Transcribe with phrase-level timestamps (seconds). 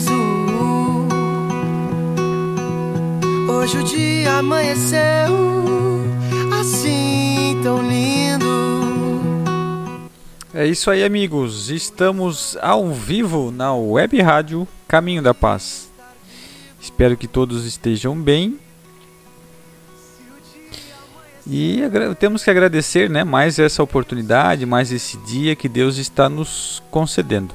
[0.00, 0.12] Sorriso.
[3.50, 5.00] Hoje o dia amanheceu
[6.58, 8.46] assim tão lindo.
[10.54, 11.70] É isso aí, amigos.
[11.70, 15.90] Estamos ao vivo na web rádio Caminho da Paz.
[16.80, 18.58] Espero que todos estejam bem.
[21.44, 21.80] E
[22.20, 27.52] temos que agradecer né, mais essa oportunidade, mais esse dia que Deus está nos concedendo.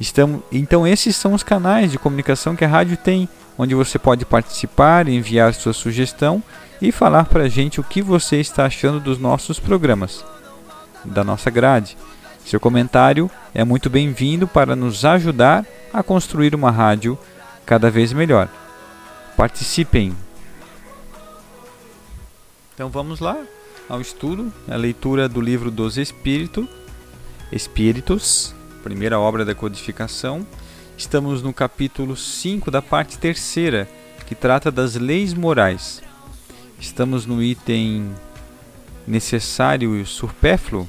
[0.00, 4.24] Estamos, então esses são os canais de comunicação que a rádio tem, onde você pode
[4.24, 6.42] participar, enviar sua sugestão
[6.82, 10.24] e falar para a gente o que você está achando dos nossos programas,
[11.04, 11.96] da nossa grade.
[12.44, 17.18] Seu comentário é muito bem-vindo para nos ajudar a construir uma rádio
[17.64, 18.48] cada vez melhor.
[19.36, 20.23] Participem!
[22.74, 23.40] Então vamos lá
[23.88, 26.68] ao estudo, a leitura do livro dos Espírito,
[27.52, 30.44] Espíritos, primeira obra da codificação.
[30.96, 33.88] Estamos no capítulo 5 da parte terceira,
[34.26, 36.02] que trata das leis morais.
[36.80, 38.12] Estamos no item
[39.06, 40.88] necessário e supérfluo,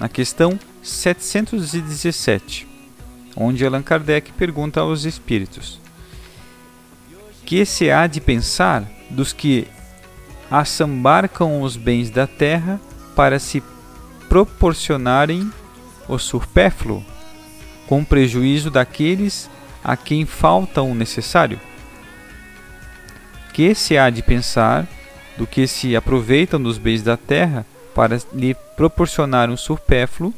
[0.00, 2.66] na questão 717,
[3.36, 5.78] onde Allan Kardec pergunta aos espíritos:
[7.44, 9.68] Que se há de pensar dos que
[10.52, 12.78] assambarcam os bens da terra
[13.16, 13.62] para se
[14.28, 15.50] proporcionarem
[16.06, 17.02] o supérfluo,
[17.86, 19.48] com prejuízo daqueles
[19.82, 21.58] a quem falta o necessário?
[23.54, 24.86] Que se há de pensar
[25.38, 27.64] do que se aproveitam dos bens da terra
[27.94, 30.34] para lhe proporcionar um supérfluo,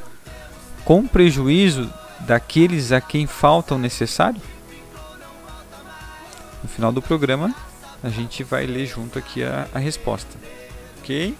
[0.84, 4.40] com prejuízo daqueles a quem falta o necessário?
[6.62, 7.52] No final do programa,
[8.04, 10.36] a gente vai ler junto aqui a, a resposta.
[10.98, 11.34] Ok?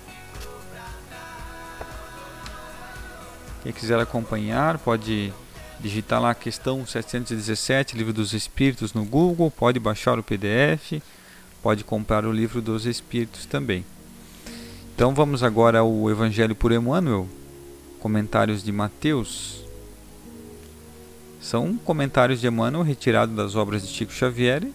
[3.62, 5.30] Quem quiser acompanhar, pode
[5.78, 11.02] digitar lá a questão 717, Livro dos Espíritos, no Google, pode baixar o PDF,
[11.62, 13.84] pode comprar o Livro dos Espíritos também.
[14.94, 17.28] Então vamos agora ao Evangelho por Emmanuel,
[18.00, 19.62] comentários de Mateus.
[21.42, 24.66] São comentários de Emmanuel retirados das obras de Chico Xavier.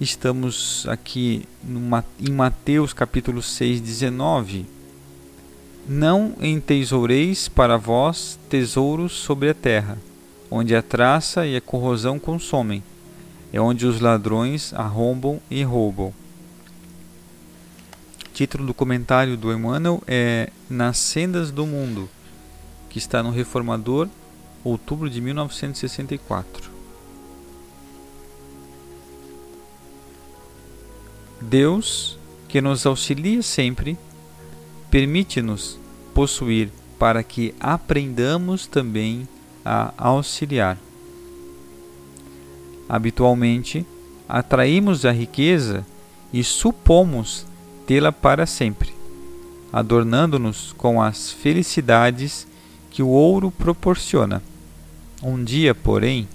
[0.00, 4.64] Estamos aqui numa, em Mateus capítulo 6, 19.
[5.88, 9.98] Não entesoureis para vós tesouros sobre a terra,
[10.48, 12.80] onde a traça e a corrosão consomem,
[13.52, 16.14] é onde os ladrões arrombam e roubam.
[18.24, 22.08] O título do comentário do Emmanuel é Nas Sendas do Mundo,
[22.88, 24.08] que está no Reformador,
[24.62, 26.77] outubro de 1964.
[31.40, 32.18] Deus,
[32.48, 33.96] que nos auxilia sempre,
[34.90, 35.78] permite-nos
[36.14, 39.28] possuir para que aprendamos também
[39.64, 40.78] a auxiliar.
[42.88, 43.86] Habitualmente,
[44.28, 45.86] atraímos a riqueza
[46.32, 47.46] e supomos
[47.86, 48.92] tê-la para sempre,
[49.72, 52.46] adornando-nos com as felicidades
[52.90, 54.42] que o ouro proporciona.
[55.22, 56.28] Um dia, porém,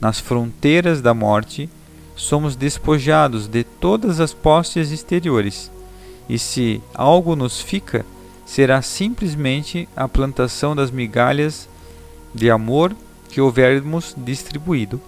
[0.00, 1.68] nas fronteiras da morte,
[2.20, 5.70] somos despojados de todas as posses exteriores,
[6.28, 8.04] e se algo nos fica,
[8.44, 11.68] será simplesmente a plantação das migalhas
[12.34, 12.94] de amor
[13.30, 15.00] que houvermos distribuído.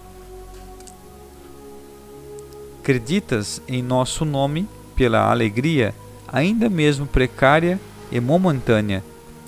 [2.81, 5.93] Acreditas em nosso nome pela alegria,
[6.27, 7.79] ainda mesmo precária
[8.11, 9.03] e momentânea,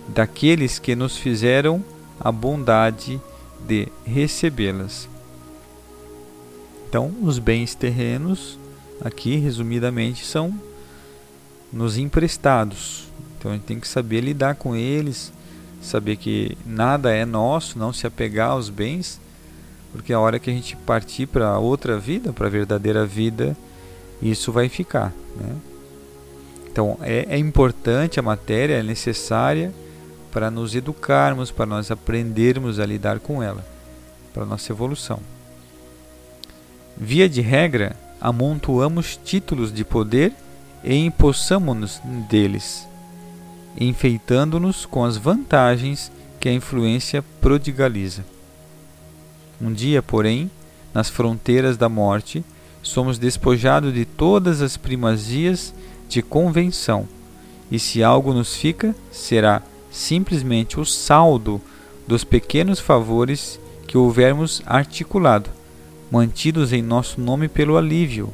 [0.07, 1.83] daqueles que nos fizeram
[2.19, 3.19] a bondade
[3.67, 5.14] de recebê-las.
[6.95, 8.57] Então, os bens terrenos,
[9.01, 10.57] aqui resumidamente, são
[11.69, 13.09] nos emprestados.
[13.37, 15.33] Então, a gente tem que saber lidar com eles,
[15.81, 19.19] saber que nada é nosso, não se apegar aos bens,
[19.91, 23.57] porque a hora que a gente partir para outra vida, para a verdadeira vida,
[24.21, 25.13] isso vai ficar.
[25.35, 25.53] Né?
[26.71, 29.73] Então, é, é importante a matéria, é necessária
[30.31, 33.67] para nos educarmos, para nós aprendermos a lidar com ela,
[34.33, 35.34] para a nossa evolução.
[36.97, 40.31] Via de regra, amontoamos títulos de poder
[40.81, 42.87] e empossamo-nos deles,
[43.77, 46.09] enfeitando-nos com as vantagens
[46.39, 48.23] que a influência prodigaliza.
[49.61, 50.49] Um dia, porém,
[50.93, 52.45] nas fronteiras da morte,
[52.81, 55.73] somos despojados de todas as primazias
[56.07, 57.07] de convenção,
[57.69, 59.61] e se algo nos fica, será
[59.91, 61.59] simplesmente o saldo
[62.07, 65.49] dos pequenos favores que houvermos articulado,
[66.11, 68.33] mantidos em nosso nome pelo alívio,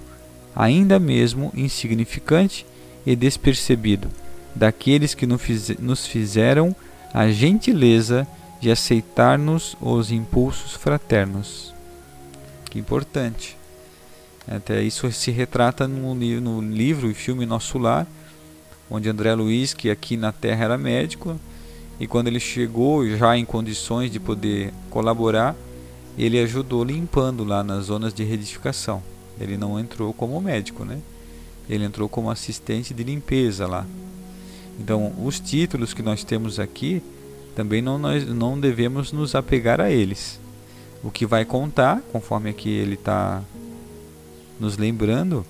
[0.55, 2.65] ainda mesmo insignificante
[3.05, 4.09] e despercebido,
[4.53, 6.75] daqueles que nos fizeram
[7.13, 8.27] a gentileza
[8.59, 11.73] de aceitar-nos os impulsos fraternos.
[12.69, 13.57] Que importante.
[14.47, 18.05] Até isso se retrata no, no livro e filme Nosso Lar,
[18.89, 21.39] onde André Luiz, que aqui na Terra era médico,
[21.99, 25.55] e quando ele chegou já em condições de poder colaborar,
[26.23, 29.01] ele ajudou limpando lá nas zonas de reedificação.
[29.39, 30.99] Ele não entrou como médico, né?
[31.67, 33.87] Ele entrou como assistente de limpeza lá.
[34.79, 37.01] Então, os títulos que nós temos aqui,
[37.55, 40.39] também não, nós não devemos nos apegar a eles.
[41.03, 43.41] O que vai contar, conforme aqui ele está
[44.59, 45.43] nos lembrando,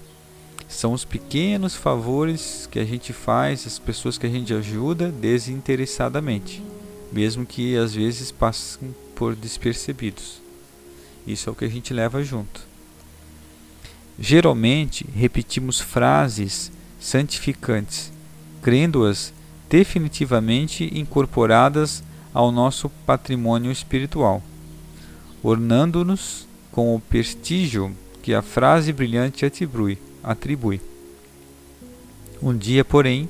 [0.70, 6.63] são os pequenos favores que a gente faz, as pessoas que a gente ajuda desinteressadamente,
[7.12, 10.41] mesmo que às vezes passem por despercebidos.
[11.25, 12.62] Isso é o que a gente leva junto.
[14.20, 18.12] Geralmente repetimos frases santificantes,
[18.62, 19.34] crendo-as
[19.70, 24.42] definitivamente incorporadas ao nosso patrimônio espiritual,
[25.42, 29.46] ornando-nos com o prestígio que a frase brilhante
[30.24, 30.80] atribui.
[32.42, 33.30] Um dia, porém,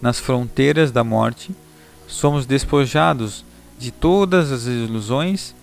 [0.00, 1.50] nas fronteiras da morte,
[2.06, 3.44] somos despojados
[3.78, 5.54] de todas as ilusões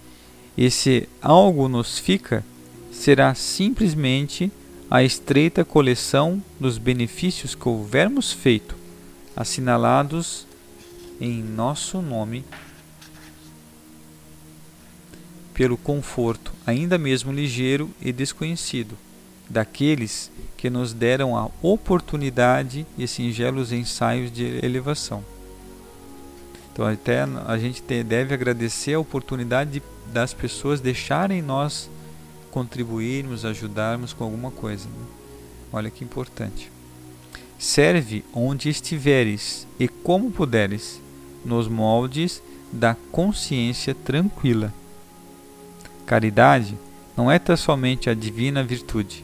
[0.57, 2.43] e se algo nos fica,
[2.91, 4.51] será simplesmente
[4.89, 8.75] a estreita coleção dos benefícios que houvermos feito,
[9.35, 10.47] assinalados
[11.19, 12.45] em nosso nome,
[15.53, 18.97] pelo conforto, ainda mesmo ligeiro e desconhecido,
[19.49, 25.23] daqueles que nos deram a oportunidade e singelos ensaios de elevação.
[26.71, 29.81] Então, até a gente deve agradecer a oportunidade de,
[30.11, 31.89] das pessoas deixarem nós
[32.51, 34.87] contribuirmos, ajudarmos com alguma coisa.
[34.87, 35.05] Né?
[35.73, 36.71] Olha que importante.
[37.57, 41.01] serve onde estiveres e como puderes,
[41.43, 44.73] nos moldes da consciência tranquila.
[46.05, 46.77] Caridade
[47.15, 49.23] não é somente a divina virtude,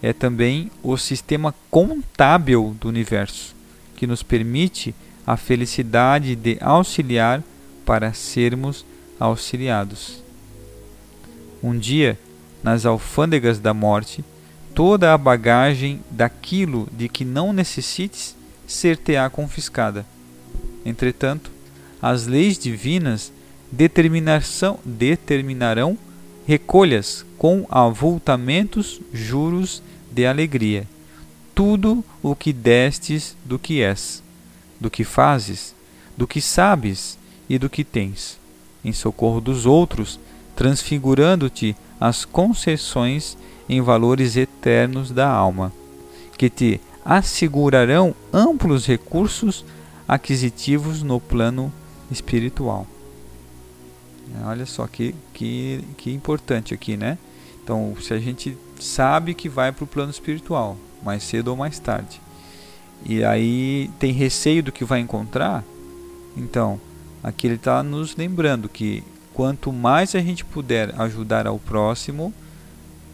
[0.00, 3.54] é também o sistema contábil do universo,
[3.96, 4.94] que nos permite
[5.26, 7.42] a felicidade de auxiliar
[7.84, 8.86] para sermos
[9.18, 10.22] auxiliados.
[11.62, 12.18] Um dia,
[12.62, 14.24] nas alfândegas da morte,
[14.74, 20.06] toda a bagagem daquilo de que não necessites ser-te-á confiscada.
[20.84, 21.50] Entretanto,
[22.00, 23.32] as leis divinas
[24.84, 25.98] determinarão
[26.46, 30.86] recolhas com avultamentos juros de alegria
[31.58, 34.22] tudo o que destes do que és,
[34.78, 35.74] do que fazes,
[36.16, 38.37] do que sabes e do que tens,
[38.84, 40.18] em socorro dos outros,
[40.54, 43.36] transfigurando-te as concessões
[43.68, 45.72] em valores eternos da alma,
[46.36, 49.64] que te assegurarão amplos recursos
[50.06, 51.72] aquisitivos no plano
[52.10, 52.86] espiritual.
[54.44, 57.18] Olha só que, que, que importante aqui, né?
[57.62, 61.78] Então, se a gente sabe que vai para o plano espiritual, mais cedo ou mais
[61.78, 62.20] tarde,
[63.04, 65.64] e aí tem receio do que vai encontrar,
[66.36, 66.80] então
[67.28, 69.04] aqui ele está nos lembrando que
[69.34, 72.32] quanto mais a gente puder ajudar ao próximo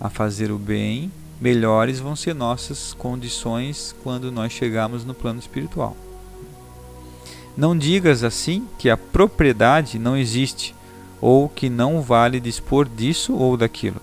[0.00, 5.97] a fazer o bem, melhores vão ser nossas condições quando nós chegarmos no plano espiritual.
[7.56, 10.75] Não digas assim que a propriedade não existe
[11.21, 14.00] ou que não vale dispor disso ou daquilo.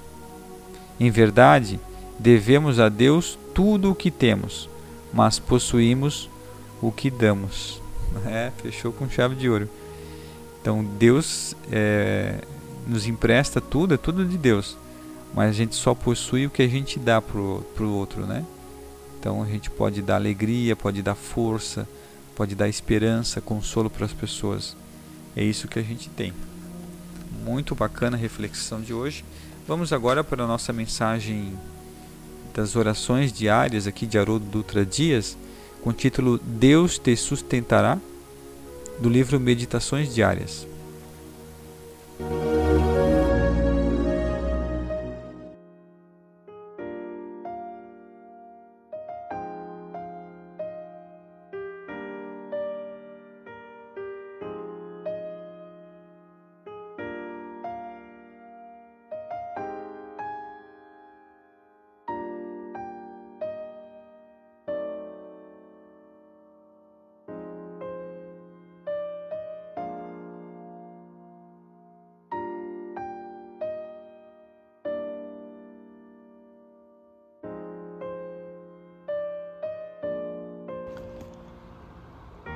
[1.00, 1.80] Em verdade,
[2.20, 4.70] devemos a Deus tudo o que temos,
[5.13, 6.30] mas possuímos
[6.82, 7.80] o que damos.
[8.25, 9.70] É, fechou com chave de ouro.
[10.62, 12.39] Então Deus é,
[12.88, 14.77] nos empresta tudo, é tudo de Deus,
[15.34, 18.46] mas a gente só possui o que a gente dá para o outro, né?
[19.20, 21.88] Então a gente pode dar alegria, pode dar força,
[22.36, 24.75] pode dar esperança, consolo para as pessoas.
[25.36, 26.34] É isso que a gente tem.
[27.44, 29.24] Muito bacana a reflexão de hoje.
[29.68, 31.58] Vamos agora para a nossa mensagem
[32.53, 35.38] das orações diárias aqui de Haroldo Dutra Dias,
[35.82, 37.98] com o título Deus te sustentará,
[39.01, 40.67] do livro Meditações Diárias.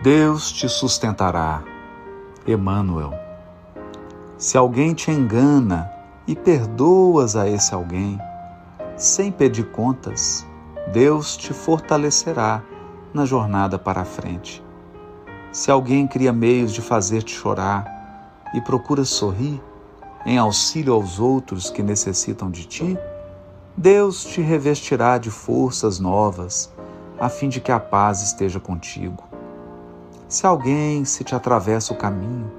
[0.05, 1.63] Deus te sustentará.
[2.45, 3.11] Emmanuel.
[4.37, 5.91] Se alguém te engana
[6.27, 8.19] e perdoas a esse alguém,
[8.95, 10.45] sem pedir contas,
[10.93, 12.61] Deus te fortalecerá
[13.15, 14.63] na jornada para a frente.
[15.51, 19.59] Se alguém cria meios de fazer-te chorar e procura sorrir
[20.23, 22.95] em auxílio aos outros que necessitam de ti,
[23.75, 26.71] Deus te revestirá de forças novas,
[27.19, 29.34] a fim de que a paz esteja contigo.
[30.27, 32.51] Se alguém se te atravessa o caminho,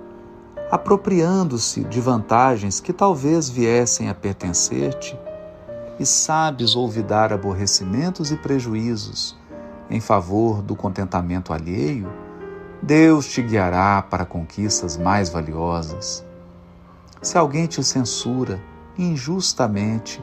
[0.71, 5.19] apropriando-se de vantagens que talvez viessem a pertencer-te,
[5.99, 9.37] e sabes olvidar aborrecimentos e prejuízos
[9.91, 12.13] em favor do contentamento alheio,
[12.83, 16.25] Deus te guiará para conquistas mais valiosas.
[17.23, 18.61] Se alguém te censura
[18.97, 20.23] injustamente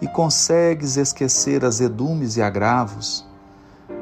[0.00, 3.26] e consegues esquecer azedumes e agravos,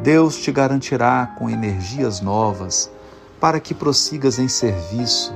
[0.02, 2.90] Deus te garantirá com energias novas
[3.38, 5.34] para que prossigas em serviço,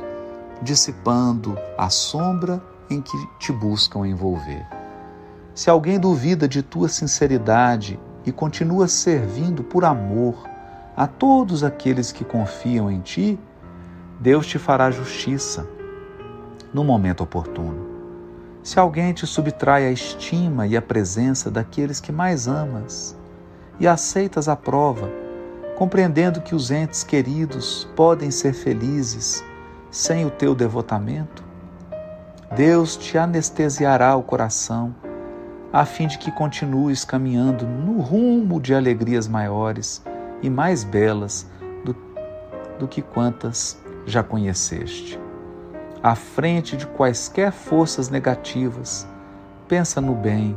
[0.63, 4.67] dissipando a sombra em que te buscam envolver.
[5.55, 10.35] Se alguém duvida de tua sinceridade e continua servindo por amor
[10.97, 13.39] a todos aqueles que confiam em ti,
[14.19, 15.69] Deus te fará justiça
[16.73, 17.87] no momento oportuno.
[18.63, 23.15] Se alguém te subtrai a estima e a presença daqueles que mais amas,
[23.79, 25.11] e aceitas a prova,
[25.77, 29.45] compreendendo que os entes queridos podem ser felizes
[29.91, 31.43] sem o teu devotamento?
[32.55, 34.95] Deus te anestesiará o coração,
[35.73, 40.01] a fim de que continues caminhando no rumo de alegrias maiores
[40.41, 41.47] e mais belas
[41.85, 41.97] do,
[42.79, 43.77] do que quantas
[44.07, 45.19] já conheceste.
[46.01, 49.09] À frente de quaisquer forças negativas,
[49.67, 50.57] pensa no bem,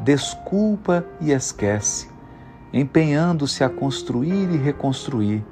[0.00, 2.17] desculpa e esquece
[2.72, 5.44] empenhando-se a construir e reconstruir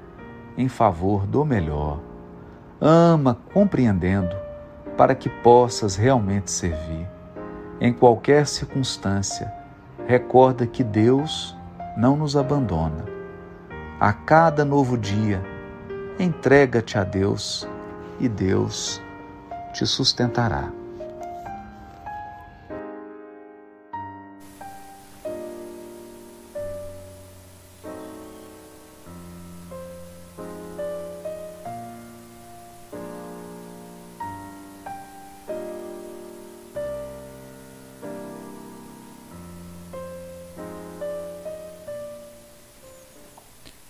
[0.57, 2.01] em favor do melhor.
[2.81, 4.37] Ama compreendendo
[4.97, 7.07] para que possas realmente servir.
[7.81, 9.53] Em qualquer circunstância,
[10.07, 11.57] recorda que Deus
[11.97, 13.05] não nos abandona.
[14.01, 15.43] A cada novo dia,
[16.19, 17.69] entrega-te a Deus
[18.21, 19.03] e Deus
[19.73, 20.71] te sustentará.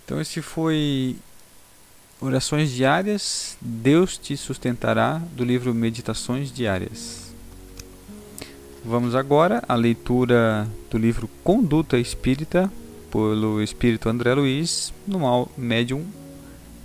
[0.07, 1.17] Então esse foi
[2.21, 7.35] Orações Diárias, Deus te sustentará, do livro Meditações Diárias.
[8.85, 12.71] Vamos agora à leitura do livro Conduta Espírita,
[13.11, 16.07] pelo Espírito André Luiz, no médium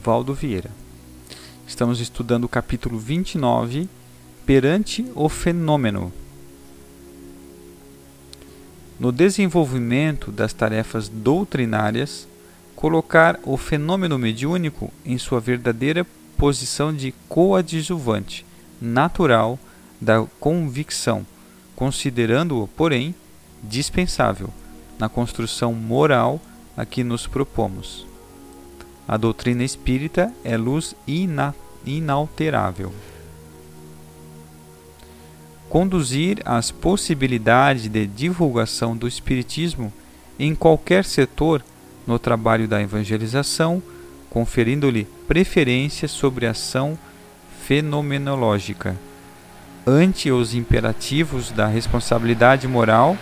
[0.04, 0.72] Valdo Vieira.
[1.68, 3.88] Estamos estudando o capítulo 29,
[4.48, 6.12] Perante o Fenômeno.
[9.00, 12.28] No desenvolvimento das tarefas doutrinárias,
[12.82, 16.04] colocar o fenômeno mediúnico em sua verdadeira
[16.36, 18.44] posição de coadjuvante
[18.82, 19.60] natural
[20.02, 21.24] da convicção,
[21.76, 23.14] considerando-o, porém,
[23.62, 24.50] dispensável
[24.98, 26.42] na construção moral
[26.76, 28.08] a que nos propomos.
[29.08, 31.54] A doutrina espírita é luz ina
[31.86, 32.92] inalterável.
[35.70, 39.94] Conduzir as possibilidades de divulgação do Espiritismo
[40.40, 41.64] em qualquer setor
[42.06, 43.82] no trabalho da evangelização,
[44.30, 46.98] conferindo-lhe preferência sobre a ação
[47.64, 48.96] fenomenológica.
[49.86, 53.18] Ante os imperativos da responsabilidade moral,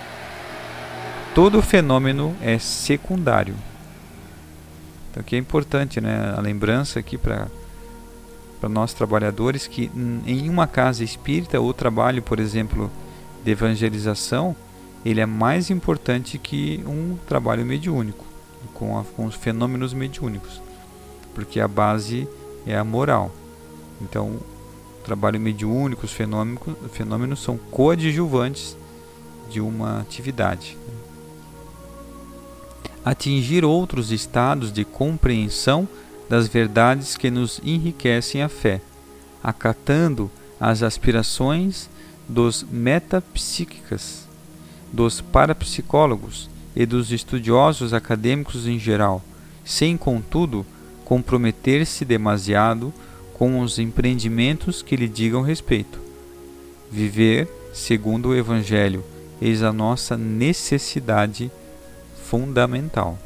[1.34, 3.56] todo fenômeno é secundário.
[5.10, 7.48] Então aqui é importante, né, a lembrança aqui para
[8.70, 9.90] nós trabalhadores que
[10.26, 12.92] em uma casa espírita o trabalho, por exemplo,
[13.44, 14.56] de evangelização,
[15.04, 18.29] ele é mais importante que um trabalho mediúnico
[18.74, 20.62] com, a, com os fenômenos mediúnicos,
[21.34, 22.28] porque a base
[22.66, 23.32] é a moral.
[24.02, 28.78] Então, o trabalho mediúnico, os fenômenos, fenômenos são coadjuvantes
[29.50, 30.78] de uma atividade.
[33.04, 35.88] Atingir outros estados de compreensão
[36.30, 38.82] das verdades que nos enriquecem a fé,
[39.44, 41.90] acatando as aspirações
[42.28, 44.28] dos metapsíquicas,
[44.94, 49.24] dos parapsicólogos e dos estudiosos acadêmicos em geral,
[49.64, 50.66] sem, contudo,
[51.04, 52.94] comprometer-se demasiado
[53.34, 56.00] com os empreendimentos que lhe digam respeito.
[56.92, 59.04] Viver segundo o Evangelho,
[59.42, 61.52] eis a nossa necessidade
[62.26, 63.18] fundamental.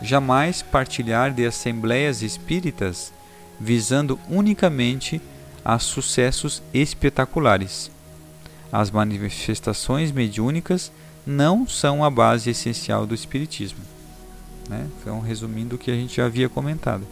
[0.00, 3.12] Jamais partilhar de assembleias espíritas
[3.58, 5.20] visando unicamente
[5.68, 7.90] a sucessos espetaculares.
[8.72, 10.90] As manifestações mediúnicas
[11.26, 13.80] não são a base essencial do Espiritismo.
[14.66, 14.86] Né?
[14.98, 17.02] Então, resumindo o que a gente já havia comentado.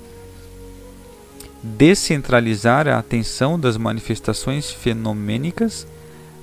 [1.62, 5.86] Descentralizar a atenção das manifestações fenomênicas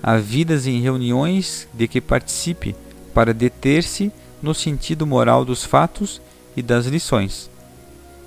[0.03, 2.75] havidas em reuniões de que participe
[3.11, 6.21] para deter-se no sentido moral dos fatos
[6.55, 7.49] e das lições.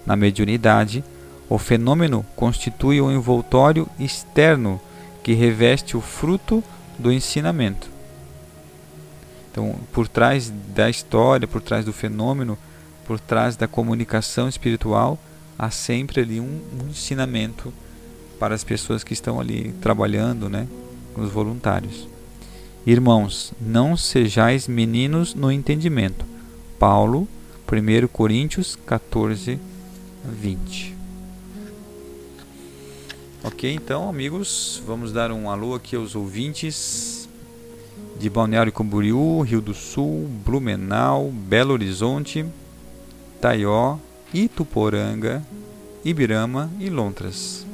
[0.04, 1.04] Na mediunidade,
[1.48, 4.80] o fenômeno constitui um envoltório externo
[5.22, 6.62] que reveste o fruto
[6.98, 7.88] do ensinamento.
[9.50, 12.58] Então, por trás da história, por trás do fenômeno,
[13.06, 15.18] por trás da comunicação espiritual,
[15.58, 17.72] há sempre ali um, um ensinamento
[18.38, 20.66] para as pessoas que estão ali trabalhando, né,
[21.16, 22.08] os voluntários.
[22.84, 26.24] Irmãos, não sejais meninos no entendimento.
[26.78, 27.26] Paulo,
[27.66, 29.58] 1 Coríntios 14,
[30.24, 30.95] 20.
[33.44, 37.28] Ok, então, amigos, vamos dar um alô aqui aos ouvintes
[38.18, 42.44] de Balneário Camboriú, Rio do Sul, Blumenau, Belo Horizonte,
[43.40, 43.98] Taió,
[44.32, 45.46] Ituporanga,
[46.04, 47.66] Ibirama e Lontras.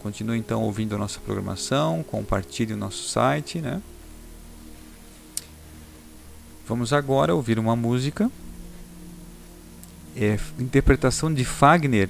[0.00, 3.80] Continue então ouvindo a nossa programação, compartilhe o nosso site, né?
[6.66, 8.30] Vamos agora ouvir uma música.
[10.16, 12.08] É interpretação de Fagner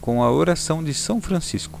[0.00, 1.80] com a oração de São Francisco.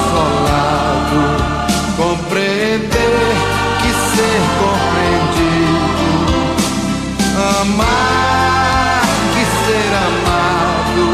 [7.71, 9.01] amar
[9.33, 11.05] que ser amado,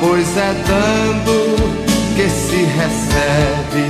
[0.00, 1.36] pois é dando
[2.14, 3.86] que se recebe,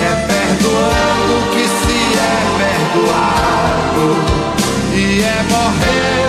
[0.00, 4.08] é perdoando que se é perdoado,
[4.94, 6.21] e é morrendo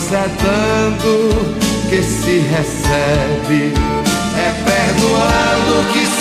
[0.00, 1.56] pois é dando
[1.88, 3.74] que se recebe,
[4.36, 6.19] é perdoando que se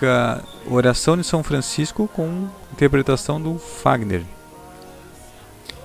[0.00, 4.24] música Oração de São Francisco com interpretação do Fagner.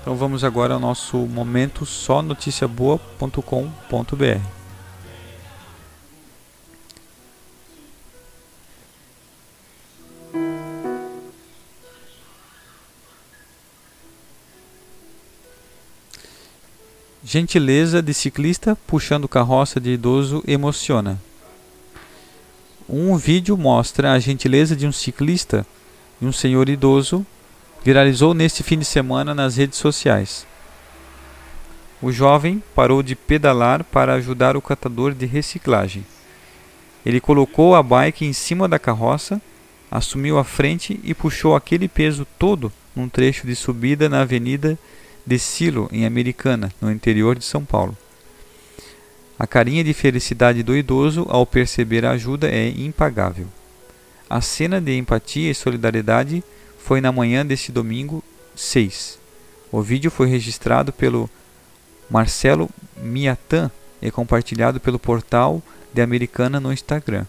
[0.02, 4.40] Então vamos agora ao nosso momento só noticiaboa.com.br.
[17.22, 21.20] Gentileza de ciclista puxando carroça de idoso emociona.
[22.88, 25.66] Um vídeo mostra a gentileza de um ciclista
[26.22, 27.26] e um senhor idoso
[27.84, 30.46] viralizou neste fim de semana nas redes sociais.
[32.00, 36.06] O jovem parou de pedalar para ajudar o catador de reciclagem.
[37.04, 39.42] Ele colocou a bike em cima da carroça,
[39.90, 44.78] assumiu a frente e puxou aquele peso todo num trecho de subida na Avenida
[45.26, 47.98] de Silo, em Americana, no interior de São Paulo.
[49.38, 53.48] A carinha de felicidade do idoso ao perceber a ajuda é impagável.
[54.30, 56.44] A cena de empatia e solidariedade
[56.80, 58.24] foi na manhã deste domingo
[58.56, 59.20] 6.
[59.72, 61.30] O vídeo foi registrado pelo
[62.10, 63.70] Marcelo Miatan
[64.02, 65.62] e compartilhado pelo portal
[65.94, 67.26] de Americana no Instagram.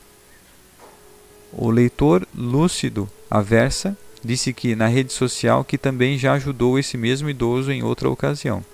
[1.52, 7.30] O leitor Lúcido Aversa disse que na rede social que também já ajudou esse mesmo
[7.30, 8.64] idoso em outra ocasião.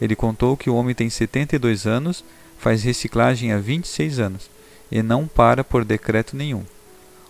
[0.00, 2.24] Ele contou que o homem tem 72 anos,
[2.58, 4.50] faz reciclagem há 26 anos
[4.90, 6.64] e não para por decreto nenhum.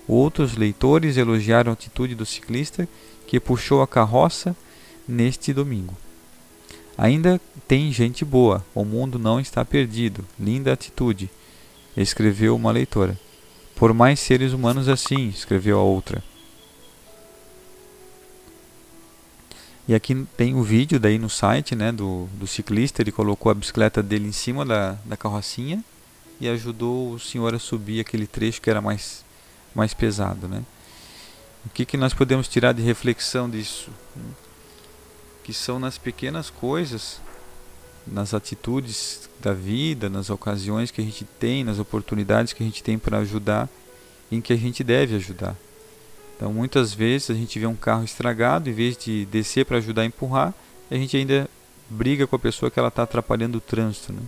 [0.07, 2.89] Outros leitores elogiaram a atitude do ciclista
[3.27, 4.55] que puxou a carroça
[5.07, 5.97] neste domingo.
[6.97, 10.25] Ainda tem gente boa, o mundo não está perdido.
[10.39, 11.29] Linda atitude,
[11.97, 13.19] escreveu uma leitora.
[13.75, 16.23] Por mais seres humanos assim, escreveu a outra.
[19.89, 23.55] E aqui tem o vídeo daí no site né, do, do ciclista, ele colocou a
[23.55, 25.83] bicicleta dele em cima da, da carrocinha
[26.41, 29.25] e ajudou o senhor a subir aquele trecho que era mais,
[29.75, 30.49] mais pesado.
[30.49, 30.65] Né?
[31.65, 33.91] O que, que nós podemos tirar de reflexão disso?
[35.45, 37.21] Que são nas pequenas coisas,
[38.05, 42.83] nas atitudes da vida, nas ocasiões que a gente tem, nas oportunidades que a gente
[42.83, 43.69] tem para ajudar,
[44.33, 45.57] em que a gente deve ajudar.
[46.37, 50.03] Então, muitas vezes a gente vê um carro estragado, em vez de descer para ajudar
[50.03, 50.55] a empurrar,
[50.91, 51.49] a gente ainda
[51.89, 54.13] briga com a pessoa que ela está atrapalhando o trânsito.
[54.13, 54.21] Né?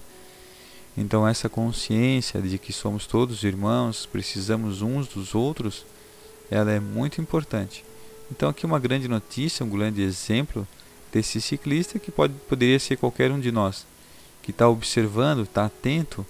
[0.97, 5.85] Então, essa consciência de que somos todos irmãos, precisamos uns dos outros,
[6.51, 7.85] ela é muito importante.
[8.31, 10.67] Então, aqui uma grande notícia, um grande exemplo
[11.13, 13.87] desse ciclista que pode, poderia ser qualquer um de nós,
[14.43, 16.27] que está observando, está atento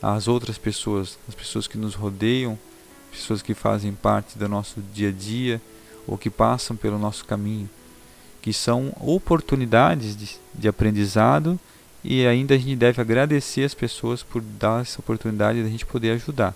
[0.00, 2.58] às outras pessoas, as pessoas que nos rodeiam,
[3.18, 5.60] pessoas que fazem parte do nosso dia a dia
[6.06, 7.68] ou que passam pelo nosso caminho,
[8.40, 11.58] que são oportunidades de, de aprendizado
[12.02, 15.84] e ainda a gente deve agradecer as pessoas por dar essa oportunidade de a gente
[15.84, 16.54] poder ajudar.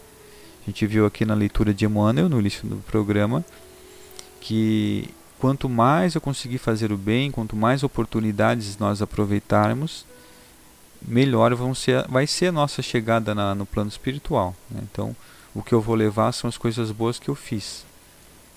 [0.62, 3.44] A gente viu aqui na leitura de Emmanuel, no início do programa,
[4.40, 10.06] que quanto mais eu conseguir fazer o bem, quanto mais oportunidades nós aproveitarmos,
[11.06, 14.54] melhor vão ser, vai ser a nossa chegada na, no plano espiritual.
[14.70, 14.80] Né?
[14.90, 15.16] Então,
[15.54, 17.84] o que eu vou levar são as coisas boas que eu fiz.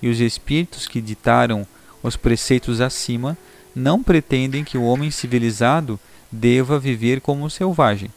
[0.02, 1.68] e os espíritos que ditaram
[2.02, 3.38] os preceitos acima
[3.76, 6.00] não pretendem que o homem civilizado
[6.32, 8.10] deva viver como um selvagem.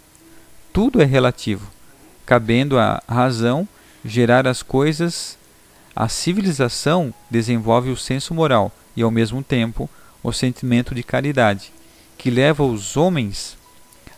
[0.73, 1.75] Tudo é relativo
[2.27, 3.69] cabendo à razão
[4.05, 5.39] gerar as coisas,
[5.95, 9.89] a civilização desenvolve o senso moral e, ao mesmo tempo,
[10.23, 11.73] o sentimento de caridade,
[12.19, 13.57] que leva os homens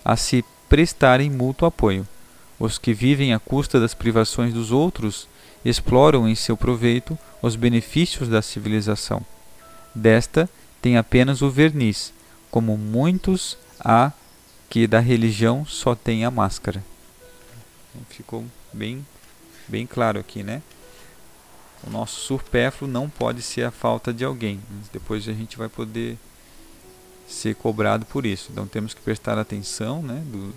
[0.05, 2.07] a se prestarem mútuo apoio.
[2.59, 5.29] Os que vivem à custa das privações dos outros
[5.65, 9.21] exploram em seu proveito os benefícios da civilização.
[9.95, 10.49] Desta
[10.81, 12.13] tem apenas o verniz,
[12.51, 14.13] como muitos há
[14.71, 16.83] que da religião só tem a máscara.
[18.09, 19.05] Ficou bem,
[19.69, 20.63] bem claro aqui, né?
[21.87, 24.61] O nosso supérfluo não pode ser a falta de alguém.
[24.93, 26.19] Depois a gente vai poder
[27.29, 28.49] ser cobrado por isso.
[28.53, 30.23] Então temos que prestar atenção, né?
[30.27, 30.55] Do,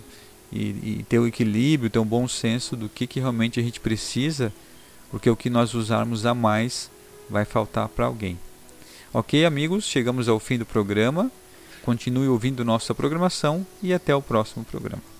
[0.52, 3.80] e, e ter o equilíbrio, ter um bom senso do que, que realmente a gente
[3.80, 4.52] precisa,
[5.10, 6.90] porque o que nós usarmos a mais
[7.28, 8.38] vai faltar para alguém.
[9.12, 11.30] Ok, amigos, chegamos ao fim do programa.
[11.82, 15.19] Continue ouvindo nossa programação e até o próximo programa.